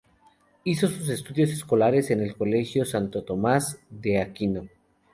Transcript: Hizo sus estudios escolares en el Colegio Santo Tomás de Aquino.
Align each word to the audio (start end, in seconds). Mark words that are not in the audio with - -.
Hizo 0.63 0.87
sus 0.87 1.09
estudios 1.09 1.51
escolares 1.51 2.09
en 2.09 2.21
el 2.21 2.35
Colegio 2.35 2.85
Santo 2.85 3.21
Tomás 3.23 3.77
de 3.91 4.19
Aquino. 4.19 4.67